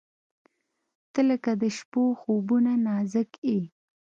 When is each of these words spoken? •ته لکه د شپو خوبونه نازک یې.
•ته 1.13 1.21
لکه 1.29 1.51
د 1.61 1.63
شپو 1.77 2.03
خوبونه 2.19 2.71
نازک 2.85 3.31
یې. 3.47 3.59